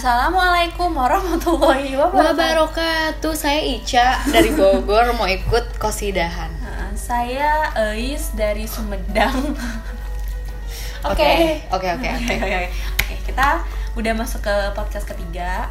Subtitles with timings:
[0.00, 2.32] Assalamualaikum warahmatullahi wabarakatuh.
[2.32, 6.48] Wabarakatuh, saya Ica dari Bogor mau ikut kosidahan.
[6.96, 9.36] Saya Eis dari Sumedang.
[11.04, 12.68] Oke, oke, oke, oke.
[12.96, 13.60] Oke, kita
[13.92, 15.68] udah masuk ke podcast ketiga.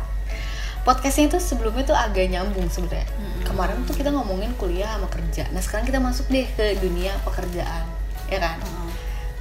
[0.85, 3.09] Podcastnya itu sebelumnya tuh agak nyambung sebenarnya.
[3.09, 3.49] Mm-mm.
[3.49, 5.49] Kemarin tuh kita ngomongin kuliah sama kerja.
[5.49, 7.89] Nah sekarang kita masuk deh ke dunia pekerjaan,
[8.29, 8.61] ya kan?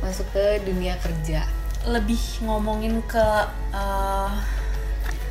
[0.01, 1.45] Masuk ke dunia kerja.
[1.85, 3.29] Lebih ngomongin ke
[3.77, 4.33] eh,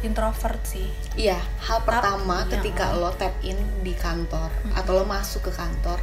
[0.05, 0.89] introvert sih.
[1.17, 2.97] Iya, hal pertama iya, ketika mm.
[3.01, 4.77] lo tap in di kantor Mm-mm.
[4.77, 5.97] atau lo masuk ke kantor,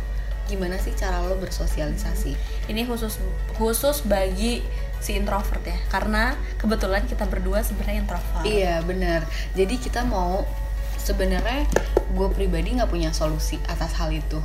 [0.51, 2.33] gimana sih cara lo bersosialisasi?
[2.71, 3.21] Ini khusus
[3.55, 4.65] khusus bagi
[5.05, 8.45] si introvert ya, karena kebetulan kita berdua sebenarnya introvert.
[8.45, 9.29] Iya benar.
[9.53, 10.49] Jadi kita mau
[10.97, 11.69] sebenarnya
[12.17, 14.41] gue pribadi nggak punya solusi atas hal itu.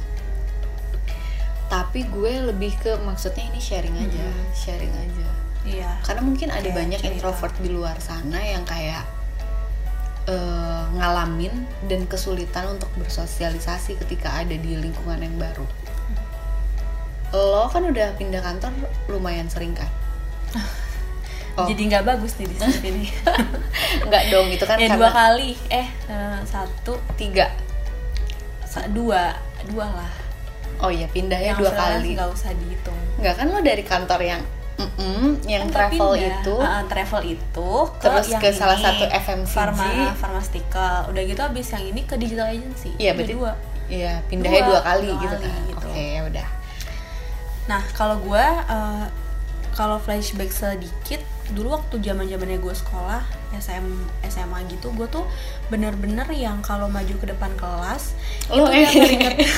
[1.70, 4.52] Tapi gue lebih ke maksudnya ini sharing aja, Mm-mm.
[4.58, 5.28] sharing aja.
[5.70, 5.92] Iya.
[6.02, 7.14] Karena mungkin ada Kayak banyak cerita.
[7.14, 9.06] introvert di luar sana yang kayak
[10.30, 11.52] eh, ngalamin
[11.86, 15.66] dan kesulitan untuk bersosialisasi ketika ada di lingkungan yang baru.
[17.30, 18.70] Lo kan udah pindah kantor
[19.08, 19.90] lumayan sering kan?
[21.58, 21.68] Oh.
[21.68, 23.04] Jadi nggak bagus nih di sini.
[24.08, 27.52] Enggak dong, itu kan ya karena dua kali eh eh, satu tiga.
[28.64, 29.36] sa- dua
[29.68, 30.12] dua lah
[30.80, 32.16] Oh iya, pindahnya yang dua kali.
[32.16, 34.42] nggak usah dihitung Enggak kan lo dari kantor yang
[34.80, 36.40] mm yang Kan travel pindah.
[36.40, 39.52] itu Ah, travel itu ke terus yang ke salah ini, satu FMCG.
[39.52, 43.54] Pharma, pharmaceutical udah gitu habis yang ini ke digital agency Iya, berarti dua
[43.86, 45.62] Iya, pindahnya Dua, dua, kali dua gitu kali kan.
[45.68, 45.86] gitu.
[45.86, 46.48] Oke, ya udah.
[47.66, 49.06] nah kalau gue eh,
[49.72, 53.86] kalau flashback sedikit dulu waktu zaman zamannya gue sekolah SM
[54.24, 55.26] SMA gitu gue tuh
[55.68, 58.14] bener-bener yang kalau maju ke depan kelas
[58.48, 59.36] Lo itu yang keringet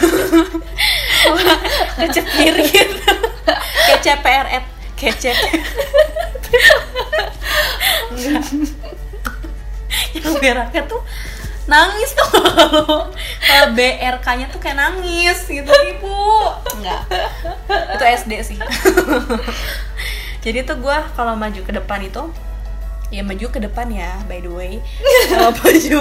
[1.98, 2.72] kecepirit
[3.86, 4.64] kayak CPRF
[5.02, 5.34] kecep
[10.14, 11.02] yang beraknya tuh
[11.70, 12.28] nangis tuh.
[12.32, 16.52] Kalau kalau BRK-nya tuh kayak nangis gitu ibu.
[16.78, 17.02] Enggak.
[17.96, 18.58] Itu SD sih.
[20.42, 22.28] Jadi tuh gue kalau maju ke depan itu
[23.12, 24.74] ya maju ke depan ya by the way.
[25.30, 26.00] Kalau maju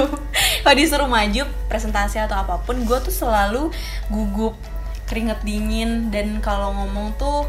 [0.65, 3.71] kalau disuruh maju presentasi atau apa pun gue tuh selalu
[4.09, 4.57] gugup
[5.07, 7.47] keringet dingin dan kalau ngomong tuh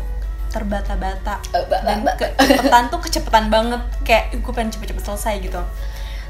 [0.52, 1.40] terbata-bata.
[1.52, 3.82] Eh, ba- dan ba- ba- kecepatan tuh kecepatan banget.
[4.04, 5.62] Kayak gue pengen cepet-cepet selesai gitu.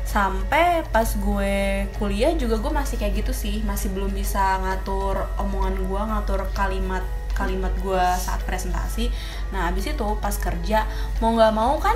[0.05, 1.55] Sampai pas gue
[1.95, 3.63] kuliah juga gue masih kayak gitu sih.
[3.63, 9.07] Masih belum bisa ngatur omongan gue ngatur kalimat kalimat gue saat presentasi.
[9.49, 10.83] Nah abis itu pas kerja
[11.23, 11.95] mau nggak mau kan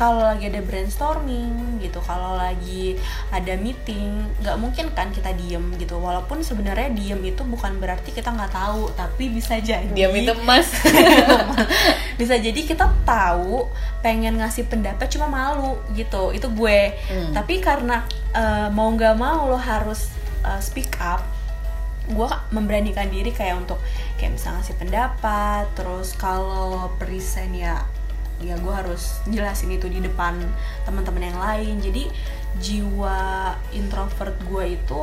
[0.00, 2.96] kalau lagi ada brainstorming gitu kalau lagi
[3.28, 8.32] ada meeting nggak mungkin kan kita diem gitu walaupun sebenarnya diem itu bukan berarti kita
[8.32, 10.72] nggak tahu tapi bisa jadi Diam itu emas.
[12.20, 13.68] bisa jadi kita tahu
[14.00, 17.34] pengen ngasih pendapat cuma malu gitu itu gue Hmm.
[17.34, 20.08] tapi karena eh, mau nggak mau lo harus
[20.40, 21.20] eh, speak up
[22.08, 23.76] gue memberanikan diri kayak untuk
[24.16, 27.82] kayak bisa ngasih pendapat terus kalau present ya
[28.40, 30.40] ya gue harus jelasin itu di depan
[30.88, 31.76] teman-teman yang lain.
[31.80, 32.08] Jadi
[32.60, 35.02] jiwa introvert gue itu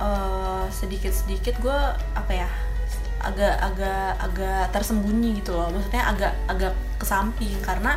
[0.00, 1.78] eh, sedikit-sedikit gue
[2.16, 2.50] apa ya
[3.20, 5.72] agak agak agak tersembunyi gitu loh.
[5.72, 7.96] Maksudnya agak agak ke samping karena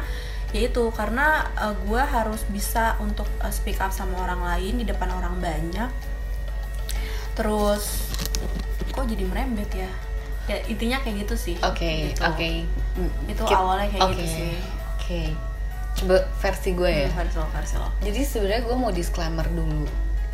[0.53, 1.49] ya itu karena
[1.89, 5.91] gue harus bisa untuk eh, speak up sama orang lain di depan orang banyak.
[7.35, 8.13] Terus
[8.93, 10.12] kok jadi merembet ya
[10.43, 12.19] ya intinya kayak gitu sih Oke, Gitu.
[12.19, 12.49] oke.
[12.93, 14.53] Hmm, Itu Kit- awalnya kayak gitu oke, sih.
[14.93, 15.21] Oke.
[15.93, 17.07] Coba versi gue ya.
[17.07, 17.89] Hmm, versi lo, versi lo.
[17.99, 19.85] Jadi sebenarnya gue mau disclaimer dulu.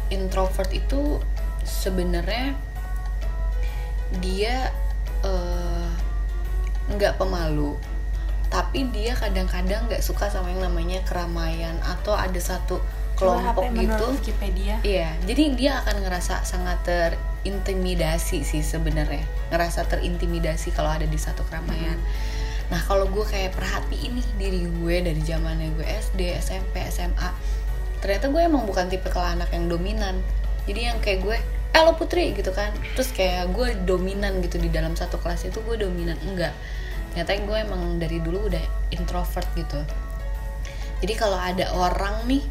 [0.10, 1.22] Introvert itu
[1.62, 2.58] sebenarnya
[4.18, 4.74] dia
[5.22, 5.88] eh,
[6.90, 7.78] nggak pemalu,
[8.50, 12.82] tapi dia kadang-kadang nggak suka sama yang namanya keramaian atau ada satu
[13.14, 14.06] kelompok gitu.
[14.16, 16.82] Wikipedia Iya, jadi dia akan ngerasa sangat
[17.40, 21.96] terintimidasi sih sebenarnya, ngerasa terintimidasi kalau ada di satu keramaian.
[22.70, 27.32] Nah, kalau gue kayak perhatiin nih diri gue dari zamannya gue SD, SMP, SMA,
[28.04, 30.20] ternyata gue emang bukan tipe anak yang dominan.
[30.68, 31.38] Jadi yang kayak gue,
[31.74, 35.64] eh lo putri gitu kan, terus kayak gue dominan gitu di dalam satu kelas itu
[35.64, 36.54] gue dominan enggak.
[37.16, 39.82] Ternyata gue emang dari dulu udah introvert gitu.
[41.00, 42.44] Jadi kalau ada orang nih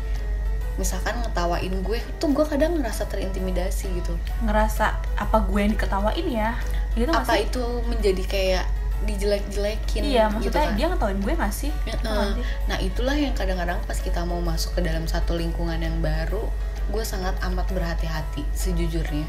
[0.79, 4.15] misalkan ngetawain gue tuh gue kadang ngerasa terintimidasi gitu
[4.47, 6.51] ngerasa apa gue yang diketawain ya
[6.95, 7.51] gitu apa sih?
[7.51, 8.65] itu menjadi kayak
[8.99, 10.77] dijelek-jelekin iya gitu maksudnya kan.
[10.79, 12.43] dia ngetawain gue nggak sih Ya, Gitu sih?
[12.71, 16.47] nah itulah yang kadang-kadang pas kita mau masuk ke dalam satu lingkungan yang baru
[16.89, 19.27] gue sangat amat berhati-hati sejujurnya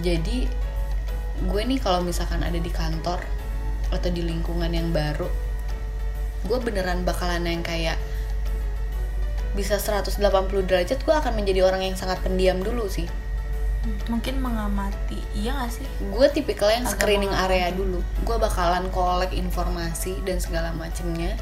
[0.00, 0.48] jadi
[1.38, 3.22] gue nih kalau misalkan ada di kantor
[3.88, 5.28] atau di lingkungan yang baru
[6.44, 7.96] gue beneran bakalan yang kayak
[9.58, 10.22] bisa 180
[10.62, 13.10] derajat gue akan menjadi orang yang sangat pendiam dulu sih.
[14.06, 15.86] Mungkin mengamati iya gak sih?
[16.14, 17.58] Gue tipikal yang Agak screening mengamati.
[17.58, 17.98] area dulu.
[18.22, 21.34] Gue bakalan kolek informasi dan segala macemnya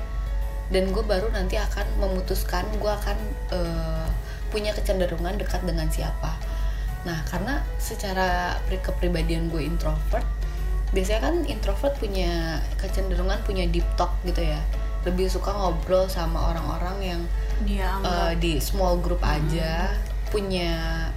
[0.72, 3.18] dan gue baru nanti akan memutuskan gue akan
[3.52, 4.08] eh,
[4.48, 6.32] punya kecenderungan dekat dengan siapa.
[7.04, 10.24] Nah karena secara pri- kepribadian gue introvert
[10.94, 14.60] biasanya kan introvert punya kecenderungan punya deep talk gitu ya.
[15.02, 17.20] Lebih suka ngobrol sama orang-orang yang
[17.64, 18.36] dia anggap.
[18.36, 19.94] di small group aja
[20.28, 21.08] punya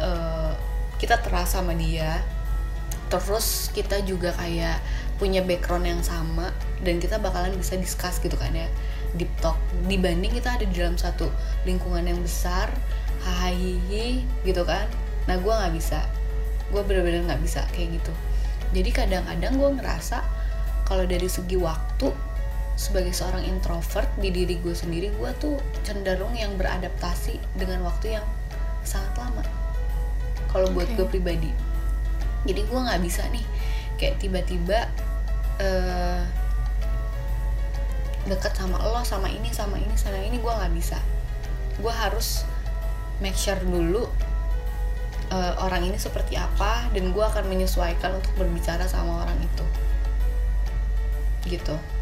[0.00, 0.52] eh,
[0.96, 2.20] kita terasa sama dia.
[3.10, 4.78] Terus kita juga kayak
[5.18, 8.70] punya background yang sama dan kita bakalan bisa discuss gitu kan ya
[9.18, 9.58] deep talk.
[9.90, 11.26] Dibanding kita ada di dalam satu
[11.66, 12.70] lingkungan yang besar
[13.26, 14.86] hahihi gitu kan.
[15.26, 16.06] Nah gue nggak bisa.
[16.70, 18.12] Gue bener-bener nggak bisa kayak gitu.
[18.70, 20.22] Jadi kadang-kadang gue ngerasa
[20.86, 22.14] kalau dari segi waktu
[22.80, 28.24] sebagai seorang introvert di diri gue sendiri gue tuh cenderung yang beradaptasi dengan waktu yang
[28.80, 29.44] sangat lama.
[30.48, 31.52] Kalau buat gue pribadi.
[32.48, 33.44] Jadi gue nggak bisa nih
[34.00, 34.88] kayak tiba-tiba
[35.60, 36.24] eh,
[38.24, 40.96] deket sama lo sama ini sama ini sama ini gue nggak bisa.
[41.84, 42.48] Gue harus
[43.20, 44.08] make sure dulu
[45.28, 49.64] eh, orang ini seperti apa dan gue akan menyesuaikan untuk berbicara sama orang itu.
[51.44, 51.99] Gitu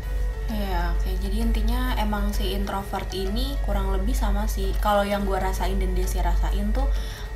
[0.49, 1.13] Ya, oke.
[1.21, 4.73] Jadi intinya emang si introvert ini kurang lebih sama sih.
[4.81, 6.89] Kalau yang gue rasain dan Desi rasain tuh,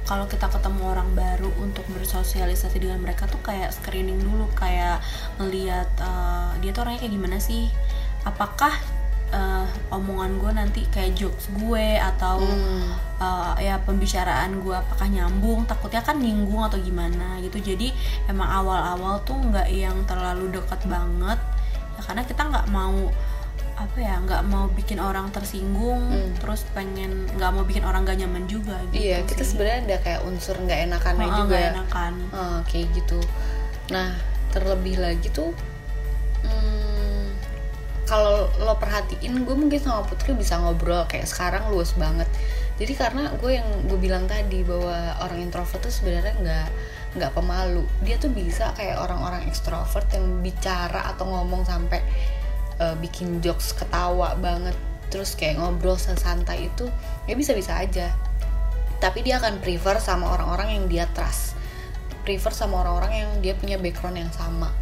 [0.09, 5.05] kalau kita ketemu orang baru untuk bersosialisasi dengan mereka tuh kayak screening dulu, kayak
[5.37, 7.69] ngeliat eh, dia tuh orangnya kayak gimana sih?
[8.25, 8.73] Apakah
[9.33, 12.93] eh, omongan gue nanti kayak jokes gue atau Hmm.
[13.23, 17.95] uh, ya pembicaraan gue apakah nyambung takutnya kan nyinggung atau gimana gitu jadi
[18.27, 21.39] emang awal-awal tuh nggak yang terlalu dekat banget
[22.03, 23.09] karena kita nggak mau
[23.73, 26.31] apa ya nggak mau bikin orang tersinggung Hmm.
[26.37, 30.21] terus pengen nggak mau bikin orang gak nyaman juga gitu iya kita sebenarnya ada kayak
[30.23, 31.71] unsur nggak enakannya Heeh, juga nggak ya.
[31.73, 33.19] enakan Ah, kayak gitu
[33.89, 34.13] nah
[34.51, 35.51] terlebih lagi tuh
[36.43, 37.25] hmm,
[38.05, 42.29] kalau lo perhatiin gue mungkin sama Putri bisa ngobrol kayak sekarang luas banget
[42.77, 46.69] jadi karena gue yang gue bilang tadi bahwa orang introvert tuh sebenarnya nggak
[47.13, 47.85] nggak pemalu.
[48.01, 52.01] Dia tuh bisa kayak orang-orang ekstrovert yang bicara atau ngomong sampai
[52.81, 54.77] eh, bikin jokes ketawa banget
[55.13, 56.89] terus kayak ngobrol sesantai itu
[57.29, 58.09] ya bisa-bisa aja.
[58.97, 61.59] Tapi dia akan prefer sama orang-orang yang dia trust.
[62.25, 64.73] Prefer sama orang-orang yang dia punya background yang sama.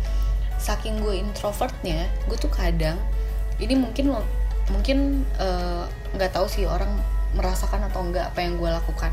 [0.60, 3.00] Saking gue introvertnya gue tuh kadang
[3.58, 4.14] ini mungkin
[4.70, 5.84] mungkin eh,
[6.14, 6.94] nggak tahu sih orang
[7.34, 9.10] merasakan atau enggak apa yang gue lakukan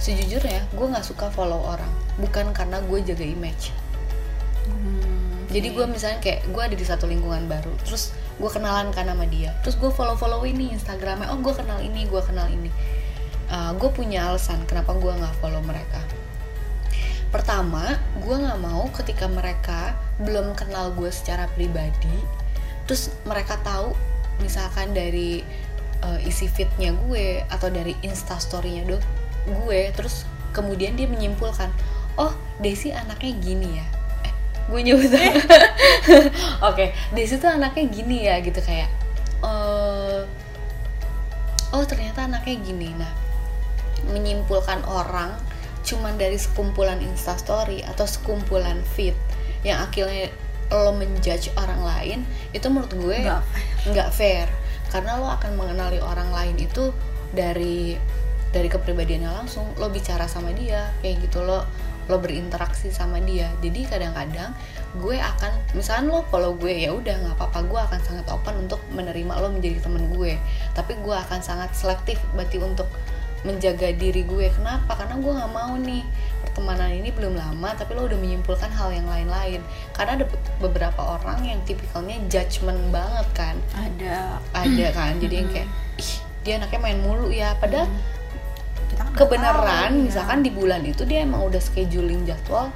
[0.00, 1.92] sejujurnya gue nggak suka follow orang.
[2.18, 3.70] Bukan karena gue jaga image.
[4.66, 9.06] Hmm, jadi gue misalnya kayak gue ada di satu lingkungan baru terus gue kenalan kan
[9.06, 9.52] sama dia.
[9.60, 12.72] Terus gue follow follow ini instagramnya oh gue kenal ini gue kenal ini.
[13.50, 16.00] Gue punya alasan kenapa gue nggak follow mereka.
[17.30, 22.40] Pertama gue nggak mau ketika mereka belum kenal gue secara pribadi
[22.90, 23.94] terus mereka tahu
[24.42, 25.46] misalkan dari
[26.02, 28.98] eh, isi fitnya gue atau dari instastorynya do
[29.48, 31.70] gue terus kemudian dia menyimpulkan
[32.18, 33.86] oh Desi anaknya gini ya.
[34.26, 34.34] Eh
[34.68, 35.08] gue nyebut
[36.68, 36.84] oke
[37.16, 38.90] Desi tuh anaknya gini ya gitu kayak
[39.40, 40.22] eh
[41.72, 42.92] oh ternyata anaknya gini.
[42.98, 43.12] Nah
[44.12, 45.36] menyimpulkan orang
[45.80, 49.16] cuman dari sekumpulan instastory atau sekumpulan feed
[49.64, 50.28] yang akhirnya
[50.70, 52.18] lo menjudge orang lain
[52.54, 53.42] itu menurut gue Nggak
[53.90, 54.46] nggak fair.
[54.90, 56.90] Karena lo akan mengenali orang lain itu
[57.30, 57.94] dari
[58.50, 61.62] dari kepribadiannya langsung lo bicara sama dia kayak gitu lo
[62.10, 63.46] lo berinteraksi sama dia.
[63.62, 64.50] Jadi kadang-kadang
[64.98, 68.82] gue akan misalnya lo follow gue ya udah nggak apa-apa gue akan sangat open untuk
[68.90, 70.34] menerima lo menjadi temen gue.
[70.74, 72.90] Tapi gue akan sangat selektif berarti untuk
[73.46, 74.50] menjaga diri gue.
[74.50, 74.98] Kenapa?
[74.98, 76.02] Karena gue nggak mau nih
[76.42, 79.62] pertemanan ini belum lama tapi lo udah menyimpulkan hal yang lain-lain.
[79.94, 83.56] Karena ada be- beberapa orang yang tipikalnya judgement banget kan.
[83.78, 84.42] Ada.
[84.50, 85.12] Ada kan?
[85.22, 85.68] Jadi yang kayak
[86.02, 87.54] ih dia anaknya main mulu ya.
[87.60, 88.19] Padahal kita
[89.08, 90.04] kan kebenaran tahu, ya.
[90.10, 92.68] misalkan di bulan itu dia emang udah scheduling jadwal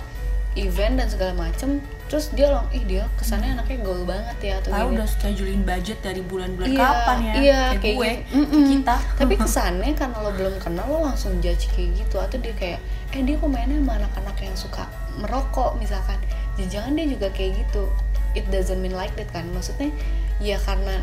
[0.54, 4.70] event dan segala macem terus dia long ih dia kesannya anaknya gaul banget ya atau
[4.70, 7.34] tahu udah schedulein budget dari bulan-bulan Iya, kapan ya?
[7.40, 8.34] iya, kayak, kayak gue gitu.
[8.38, 8.64] Mm-mm.
[8.70, 8.94] kita.
[9.18, 12.78] Tapi kesannya karena lo belum kenal lo langsung judge kayak gitu atau dia kayak
[13.10, 14.84] eh dia kok mainnya sama anak-anak yang suka
[15.18, 16.20] merokok misalkan.
[16.54, 17.90] Jangan dia juga kayak gitu.
[18.38, 19.50] It doesn't mean like that kan?
[19.50, 19.90] Maksudnya
[20.38, 21.02] ya karena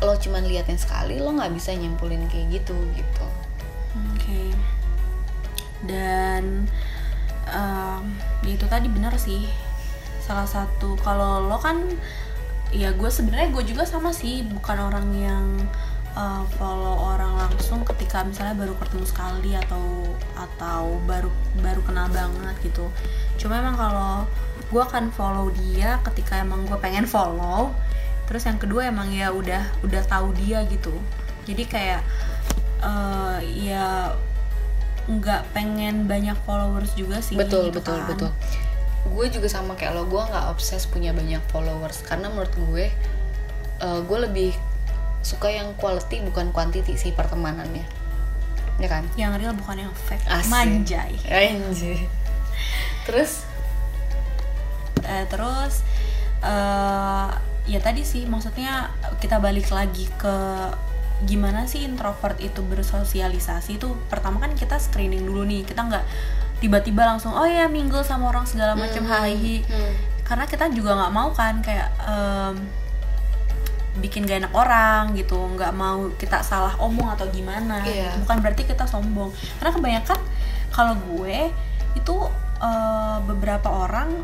[0.00, 3.24] lo cuman liatin sekali lo nggak bisa nyimpulin kayak gitu gitu
[3.94, 4.54] Oke.
[5.86, 6.68] Dan
[7.50, 8.02] em,
[8.46, 9.48] ya itu tadi bener sih.
[10.22, 11.82] Salah satu kalau lo kan
[12.70, 15.46] ya gue sebenarnya gue juga sama sih bukan orang yang
[16.14, 22.70] uh, follow orang langsung ketika misalnya baru ketemu sekali atau atau baru baru kenal banget
[22.70, 22.86] gitu
[23.42, 24.26] cuma emang kalau
[24.70, 27.74] gue akan follow dia ketika emang gue pengen follow
[28.30, 30.94] terus yang kedua emang ya udah udah tahu dia gitu
[31.50, 32.02] jadi kayak
[32.80, 34.16] uh, ya
[35.10, 38.08] nggak pengen banyak followers juga sih betul gitu betul kan.
[38.08, 38.30] betul.
[39.10, 42.04] Gue juga sama kayak lo gue nggak obses punya banyak followers.
[42.04, 42.86] Karena menurut gue
[43.80, 44.50] uh, gue lebih
[45.20, 47.84] suka yang quality bukan quantity sih pertemanannya.
[48.80, 49.04] Ya kan?
[49.16, 50.24] Yang real bukan yang fake.
[50.28, 50.52] Asik.
[50.52, 51.12] manjay.
[51.28, 52.08] Anjir.
[53.08, 53.44] terus?
[55.00, 55.82] Eh, terus
[56.40, 57.28] eh
[57.68, 58.88] ya tadi sih maksudnya
[59.20, 60.36] kita balik lagi ke
[61.22, 66.04] gimana sih introvert itu bersosialisasi itu pertama kan kita screening dulu nih kita nggak
[66.60, 69.92] tiba-tiba langsung oh ya mingle sama orang segala macam Hmm, hai hmm.
[70.24, 72.56] karena kita juga nggak mau kan kayak em,
[73.98, 78.14] bikin gak enak orang gitu nggak mau kita salah omong atau gimana Iya.
[78.22, 80.20] bukan berarti kita sombong karena kebanyakan
[80.70, 81.50] kalau gue
[81.98, 82.14] itu
[82.62, 84.22] eh, beberapa orang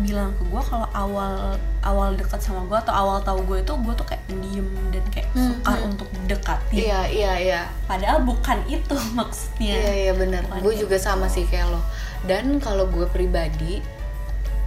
[0.00, 1.52] bilang ke gue kalau awal
[1.84, 5.28] awal dekat sama gue atau awal tahu gue itu gue tuh kayak pendiam dan kayak
[5.32, 5.88] Hmm, sukar hmm.
[5.92, 10.44] untuk dekati iya iya iya padahal bukan itu maksudnya Iya iya benar.
[10.60, 11.80] Gue juga sama sih kayak lo.
[12.24, 13.80] Dan kalau gue pribadi,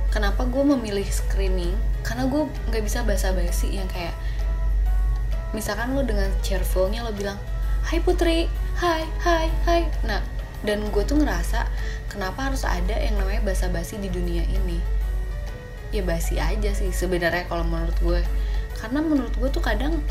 [0.10, 1.74] kenapa gue memilih screening?
[2.02, 4.14] Karena gue nggak bisa basa-basi yang kayak,
[5.54, 7.38] misalkan lo dengan cheerfulnya lo bilang,
[7.86, 9.82] Hai Putri, Hai, Hai, Hai.
[10.04, 10.22] Nah,
[10.66, 11.70] dan gue tuh ngerasa
[12.10, 14.82] kenapa harus ada yang namanya basa-basi di dunia ini?
[15.94, 18.22] Ya basi aja sih sebenarnya kalau menurut gue.
[18.78, 20.02] Karena menurut gue tuh kadang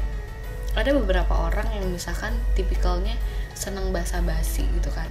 [0.74, 3.14] ada beberapa orang yang misalkan tipikalnya
[3.54, 5.06] seneng basa-basi gitu kan.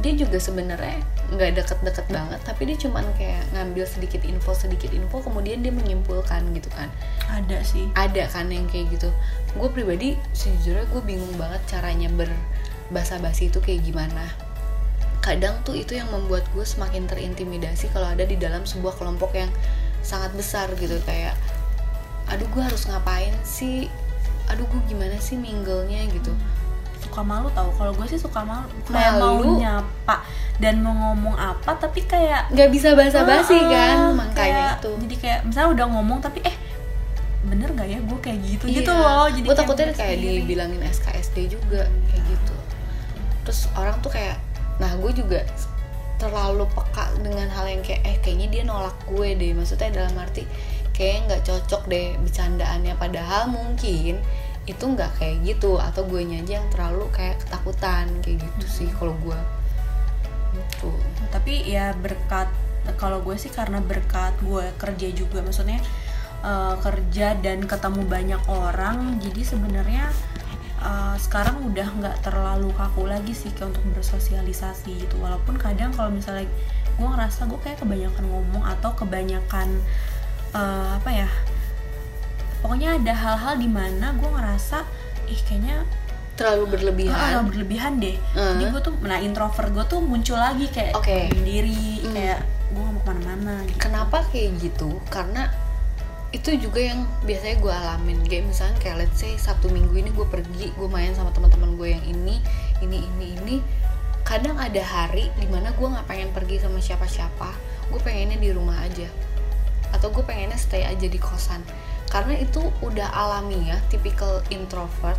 [0.00, 1.02] Dia juga sebenarnya
[1.34, 6.40] nggak deket-deket banget tapi dia cuman kayak ngambil sedikit info sedikit info kemudian dia menyimpulkan
[6.56, 6.88] gitu kan.
[7.28, 7.92] Ada sih.
[7.92, 9.12] Ada kan yang kayak gitu.
[9.52, 14.49] Gue pribadi sejujurnya gue bingung banget caranya berbahasa-basi itu kayak gimana
[15.30, 19.50] kadang tuh itu yang membuat gue semakin terintimidasi kalau ada di dalam sebuah kelompok yang
[20.00, 21.38] sangat besar gitu kayak
[22.26, 23.86] aduh gue harus ngapain sih
[24.46, 26.34] aduh gue gimana sih mingle-nya gitu
[27.00, 29.56] suka malu tau kalau gue sih suka malu kayak mau Malu?
[29.56, 30.16] nyapa
[30.58, 35.16] dan mau ngomong apa tapi kayak nggak bisa basa-basi Ah, kan makanya kayak- itu jadi
[35.16, 36.56] kayak misalnya udah ngomong tapi eh
[37.40, 39.00] bener gak ya gue kayak gitu gitu Iya.
[39.00, 40.36] loh jadi gue takutnya kayak sendiri.
[40.38, 42.54] dibilangin SKSD juga kayak gitu
[43.42, 44.36] terus orang tuh kayak
[44.80, 45.44] nah gue juga
[46.20, 49.52] terlalu peka dengan hal yang kayak eh kayaknya dia nolak gue deh.
[49.56, 50.44] Maksudnya dalam arti
[50.92, 52.94] kayaknya nggak cocok deh bercandaannya.
[53.00, 54.20] Padahal mungkin
[54.68, 59.16] itu nggak kayak gitu atau gue aja yang terlalu kayak ketakutan kayak gitu sih kalau
[59.24, 59.38] gue
[60.56, 60.92] gitu.
[61.32, 62.52] Tapi ya berkat
[63.00, 65.80] kalau gue sih karena berkat gue kerja juga maksudnya
[66.44, 70.04] eh, kerja dan ketemu banyak orang jadi sebenarnya
[70.80, 76.08] eh, sekarang udah nggak terlalu kaku lagi sih kayak untuk bersosialisasi gitu walaupun kadang kalau
[76.08, 76.48] misalnya
[76.96, 79.68] gue ngerasa gue kayak kebanyakan ngomong atau kebanyakan
[80.52, 81.28] eh, apa ya
[82.60, 84.84] pokoknya ada hal-hal di mana gue ngerasa
[85.26, 85.84] ih kayaknya
[86.36, 88.16] terlalu Ah, berlebihan berlebihan deh.
[88.32, 88.56] Hmm.
[88.56, 91.28] Jadi gue tuh, nah introvert gue tuh muncul lagi kayak Oke.
[91.28, 92.16] sendiri, Hmm.
[92.16, 92.38] kayak
[92.72, 93.54] gue gak mau ke mana-mana.
[93.68, 93.76] Gitu.
[93.76, 94.88] Kenapa kayak gitu?
[95.12, 95.52] Karena
[96.30, 98.18] itu juga yang biasanya gue alamin.
[98.22, 101.88] Kayak misalnya kayak let's say sabtu minggu ini gue pergi gue main sama teman-teman gue
[101.90, 102.38] yang ini
[102.78, 103.56] ini ini ini.
[104.22, 107.50] Kadang ada hari di mana gue nggak pengen pergi sama siapa-siapa.
[107.90, 109.10] Gue pengennya di rumah aja.
[109.90, 111.66] Atau gue pengennya stay aja di kosan.
[112.06, 115.18] Karena itu udah alami ya tipikal introvert.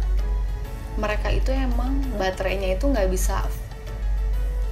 [0.96, 3.44] Mereka itu emang baterainya itu nggak bisa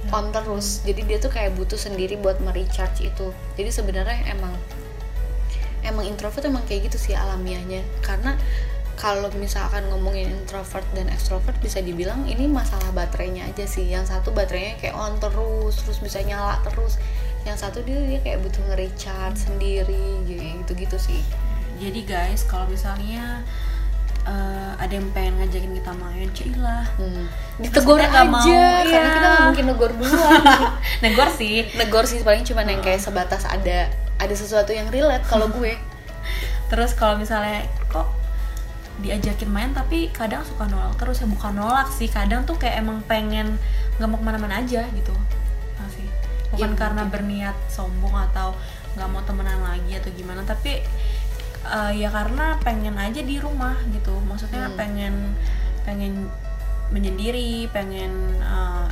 [0.08, 0.80] on terus.
[0.88, 3.36] Jadi dia tuh kayak butuh sendiri buat merecharge itu.
[3.60, 4.56] Jadi sebenarnya emang
[5.86, 8.36] emang introvert emang kayak gitu sih alamiahnya karena
[9.00, 14.28] kalau misalkan ngomongin introvert dan extrovert bisa dibilang ini masalah baterainya aja sih yang satu
[14.28, 17.00] baterainya kayak on terus terus bisa nyala terus
[17.48, 21.24] yang satu dia dia kayak butuh nge-recharge sendiri gitu gitu sih
[21.80, 23.40] Jadi guys, kalau misalnya
[24.28, 26.84] eh, ada yang pengen ngajakin kita main, cilah.
[27.00, 27.24] hmm.
[27.56, 29.00] ditegur aja mau, karena iya.
[29.16, 30.44] kita nggak mungkin negor duluan
[31.08, 31.64] Negor sih.
[31.80, 33.88] negor sih paling cuma yang kayak sebatas ada
[34.20, 35.74] ada sesuatu yang relate kalau gue.
[36.68, 38.06] Terus kalau misalnya kok
[39.00, 43.00] diajakin main tapi kadang suka nolak terus ya bukan nolak sih kadang tuh kayak emang
[43.08, 43.56] pengen
[43.96, 45.14] nggak mau ke mana-mana aja gitu.
[45.76, 46.04] Nah sih.
[46.52, 47.14] Bukan Ya, karena mungkin.
[47.16, 48.52] berniat sombong atau
[48.94, 50.84] nggak mau temenan lagi atau gimana tapi
[51.60, 54.12] eh, ya karena pengen aja di rumah gitu.
[54.20, 54.76] Maksudnya Hmm.
[54.76, 55.14] pengen
[55.82, 56.28] pengen
[56.88, 58.88] menyendiri pengen eh,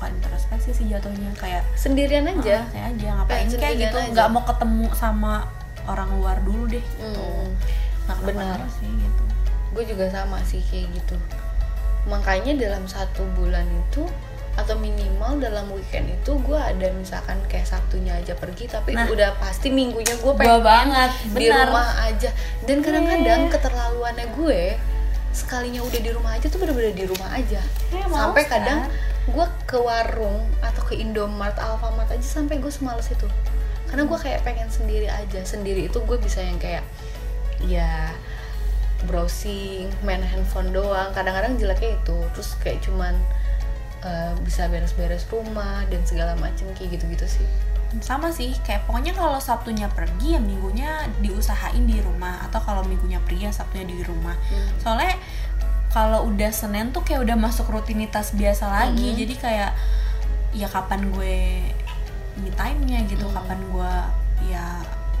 [0.00, 4.42] bukan introspeksi sih jatuhnya kayak sendirian aja kayak aja ngapain kayak sendirian gitu nggak mau
[4.42, 5.44] ketemu sama
[5.84, 7.52] orang luar dulu deh gitu Hmm.
[8.08, 8.58] nggak Benar.
[8.72, 9.22] sih gitu
[9.70, 11.20] gue juga sama sih kayak gitu
[12.02, 14.08] makanya dalam satu bulan itu
[14.50, 19.04] atau minimal dalam weekend itu gue ada misalkan kayak sabtunya aja pergi tapi Nah.
[19.06, 21.68] udah pasti minggunya gue Gua pengen banget, di benar.
[21.68, 22.30] rumah aja
[22.64, 23.52] dan kadang-kadang Iya.
[23.52, 24.62] keterlaluannya gue
[25.30, 28.90] sekalinya udah di rumah aja tuh bener-bener di rumah aja Iya, sampai kadang kan?
[29.30, 33.26] Gue ke warung atau ke Indomart, Alfamart aja sampai gue semales itu.
[33.90, 35.42] Karena gue kayak pengen sendiri aja.
[35.42, 36.86] Sendiri itu gue bisa yang kayak
[37.66, 38.14] ya
[39.06, 41.10] browsing main handphone doang.
[41.10, 42.18] Kadang-kadang jeleknya itu.
[42.38, 43.18] Terus kayak cuman
[44.06, 47.46] eh, bisa beres-beres rumah dan segala macem kayak gitu-gitu sih.
[47.98, 48.54] Sama sih.
[48.62, 52.46] Kayak pokoknya kalau sabtunya pergi ya minggunya diusahain di rumah.
[52.46, 54.38] Atau kalau minggunya pria sabtunya di rumah.
[54.78, 55.18] Soalnya
[55.90, 59.18] kalau udah senin tuh kayak udah masuk rutinitas biasa lagi Mhm.
[59.18, 59.70] jadi kayak
[60.52, 61.66] ya kapan gue
[62.36, 63.34] me time nya gitu Mhm.
[63.34, 63.92] kapan gue
[64.46, 64.64] ya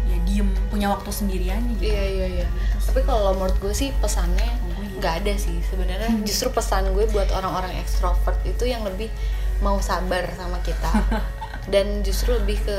[0.02, 2.46] ya diem punya waktu sendirian gitu iya iya iya
[2.80, 4.96] tapi kalau menurut gue sih pesannya Oh, iya.
[4.96, 6.24] nggak ada sih sebenarnya Hmm.
[6.24, 9.12] justru pesan gue buat orang-orang ekstrovert itu yang lebih
[9.60, 10.88] mau sabar sama kita
[11.72, 12.78] dan justru lebih ke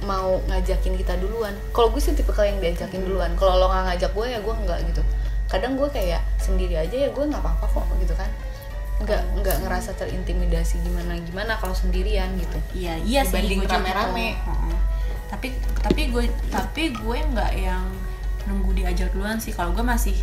[0.00, 3.06] mau ngajakin kita duluan kalau gue sih tipe yang diajakin Hmm.
[3.06, 5.02] duluan kalau lo nggak ngajak gue ya gue nggak gitu
[5.48, 8.28] kadang gue kayak sendiri aja ya gue nggak apa-apa kok gitu kan
[8.98, 14.28] nggak nggak ngerasa terintimidasi gimana gimana kalau sendirian gitu Iya, iya sih Dibanding rame-rame.
[14.34, 14.50] gitu.
[14.50, 14.78] Heeh.
[15.28, 15.48] Tapi
[15.80, 17.84] tapi gue tapi gue nggak yang
[18.44, 19.54] nunggu diajak duluan sih.
[19.54, 20.16] Kalau gue masih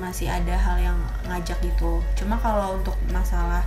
[0.00, 0.98] masih ada hal yang
[1.28, 2.00] ngajak gitu.
[2.16, 3.62] Cuma kalau untuk masalah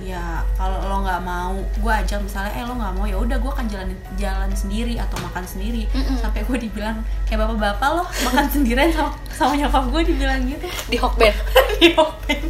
[0.00, 3.50] ya kalau lo nggak mau gue ajak misalnya eh lo nggak mau ya udah gue
[3.52, 6.16] akan jalan jalan sendiri atau makan sendiri Mm-mm.
[6.16, 10.96] sampai gue dibilang kayak bapak-bapak lo makan sendirian sama sama nyokap gue dibilang gitu di
[10.96, 11.36] hokben
[11.80, 12.40] diopen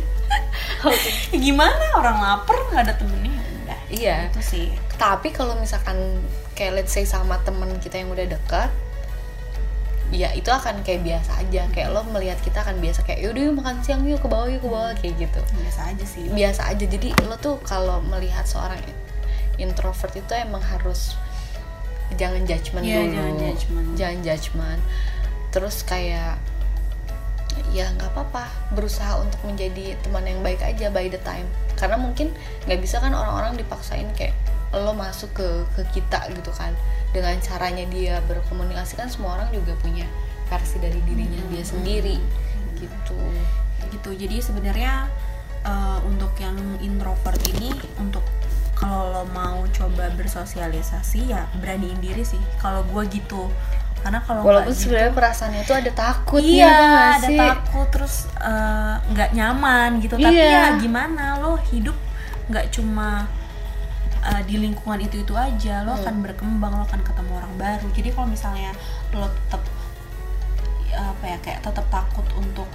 [1.35, 4.17] ya gimana orang lapar nggak ada temennya ya udah Iya.
[4.31, 5.99] itu sih tapi kalau misalkan
[6.55, 8.71] kayak let's say sama temen kita yang udah dekat
[10.13, 11.65] ya itu akan kayak biasa aja.
[11.73, 14.61] Kayak lo melihat kita akan biasa kayak yaudah yuk makan siang yuk ke bawah yuk
[14.61, 15.41] ke bawah kayak gitu.
[15.57, 16.29] Biasa aja sih.
[16.29, 16.85] Biasa aja.
[16.85, 18.79] Jadi lo tuh kalau melihat seorang
[19.57, 21.17] introvert itu emang harus
[22.21, 23.13] jangan judgement Iya, dulu.
[23.17, 23.87] jangan judgement.
[23.97, 24.81] jangan judgement.
[25.49, 26.37] Terus kayak
[27.73, 28.53] ya nggak apa-apa.
[28.77, 31.49] Berusaha untuk menjadi teman yang baik aja by the time.
[31.73, 32.37] Karena mungkin
[32.69, 34.37] nggak bisa kan orang-orang dipaksain kayak
[34.73, 36.73] lo masuk ke ke kita gitu kan.
[37.13, 40.09] Dengan caranya dia berkomunikasi kan semua orang juga punya
[40.49, 42.17] versi dari dirinya dia sendiri
[42.81, 43.21] gitu.
[43.93, 44.11] Gitu.
[44.17, 45.07] Jadi sebenarnya
[45.65, 48.25] eh, untuk yang introvert ini untuk
[48.73, 52.41] kalau lo mau coba bersosialisasi ya beraniin diri sih.
[52.59, 53.47] Kalau gue gitu.
[54.03, 57.39] Karena kalau walaupun gitu, sebenarnya perasaannya tuh ada takutnya iya gak ada sih?
[57.39, 60.15] takut terus eh, nggak nyaman gitu.
[60.19, 60.51] Tapi Iya.
[60.51, 61.95] ya gimana lo hidup
[62.51, 63.31] nggak cuma
[64.23, 66.01] eh, di lingkungan itu itu aja lo Hmm.
[66.01, 68.71] akan berkembang lo akan ketemu orang baru jadi kalau misalnya
[69.11, 69.63] lo tetap
[70.93, 72.69] apa ya kayak tetap takut untuk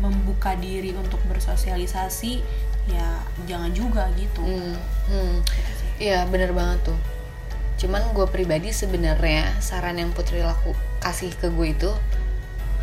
[0.00, 2.42] membuka diri untuk bersosialisasi
[2.88, 4.74] ya jangan juga gitu Hmm,
[5.06, 5.34] hmm.
[5.44, 5.82] Gitu.
[6.00, 6.98] Iya bener banget tuh.
[7.76, 11.92] Cuman gue pribadi sebenarnya saran yang Putri laku kasih ke gue itu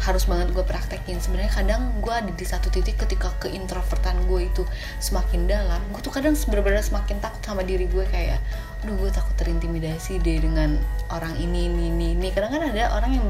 [0.02, 1.18] harus banget gue praktekin.
[1.18, 4.64] Sebenarnya kadang gue ada di satu titik ketika keintrovertan gue itu
[5.02, 8.38] semakin dalam, gue tuh kadang bener-bener semakin takut sama diri gue kayak,
[8.86, 10.78] aduh gue takut terintimidasi deh dengan
[11.10, 12.08] orang ini ini ini.
[12.14, 12.28] ini.
[12.32, 13.28] Kadang kan ada orang yang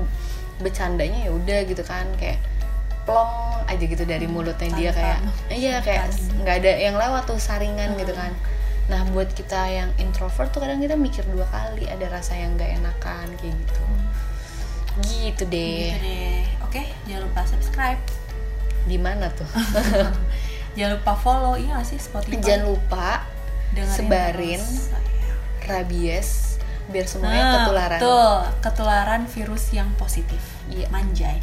[0.57, 2.41] bercandanya ya udah gitu kan kayak
[3.05, 5.19] plong aja gitu dari mulutnya dia kayak
[5.53, 6.11] iya kayak
[6.43, 8.27] nggak ada yang lewat tuh saringan gitu Hmm.
[8.27, 8.33] kan
[8.87, 12.79] nah buat kita yang introvert tuh kadang kita mikir dua kali ada rasa yang nggak
[12.79, 13.83] enakan kayak gitu
[15.05, 16.26] gitu deh gitu deh
[16.67, 18.01] oke jangan lupa subscribe.
[18.83, 19.47] Di mana tuh?
[20.75, 22.37] Jangan lupa follow iya nggak sih Spotify?
[22.37, 23.25] Jangan lupa
[23.73, 24.93] Dengerin sebarin terus.
[25.63, 26.29] rabies
[26.87, 27.99] biar semuanya Nah, ketularan.
[27.99, 28.35] betul.
[28.61, 30.39] Ketularan virus yang positif.
[30.67, 30.87] Iya.
[30.87, 31.39] manjai